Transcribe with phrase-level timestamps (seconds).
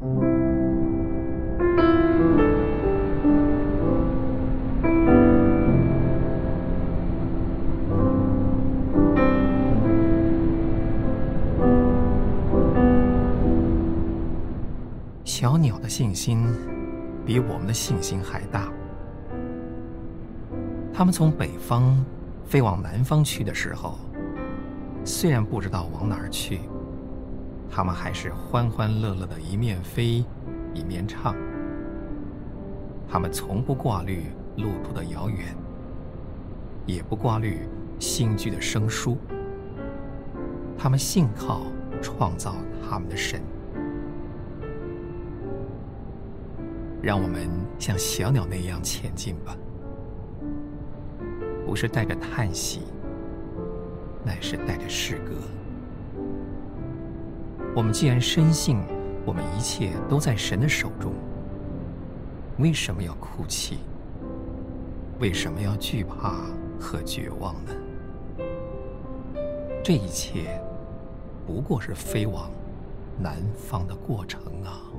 [0.00, 0.06] 小
[15.58, 16.46] 鸟的信心
[17.26, 18.72] 比我们的信心还大。
[20.94, 22.02] 它们从北方
[22.46, 23.98] 飞往南方去的时候，
[25.04, 26.60] 虽然不知道往哪儿去，
[27.80, 30.22] 他们还是欢欢乐乐的一面飞
[30.74, 31.34] 一面唱。
[33.08, 34.24] 他们从不挂虑
[34.58, 35.56] 路途的遥远，
[36.84, 37.66] 也不挂虑
[37.98, 39.16] 新居的生疏。
[40.76, 41.62] 他们信靠
[42.02, 42.54] 创造
[42.86, 43.40] 他们的神。
[47.00, 49.56] 让我们像小鸟那样前进吧，
[51.64, 52.82] 不是带着叹息，
[54.22, 55.32] 乃是带着诗歌。
[57.72, 58.78] 我们既然深信
[59.24, 61.12] 我们一切都在神的手中，
[62.58, 63.78] 为什么要哭泣？
[65.20, 66.40] 为什么要惧怕
[66.80, 67.70] 和绝望呢？
[69.84, 70.60] 这一切
[71.46, 72.50] 不过是飞往
[73.16, 74.89] 南方的过程啊！